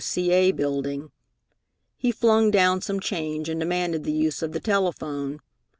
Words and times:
W.C.A. 0.03 0.51
Building. 0.53 1.11
He 1.95 2.11
flung 2.11 2.49
down 2.49 2.81
some 2.81 2.99
change 2.99 3.49
and 3.49 3.59
demanded 3.59 4.03
the 4.03 4.11
use 4.11 4.41
of 4.41 4.51
the 4.51 4.59
telephone. 4.59 5.41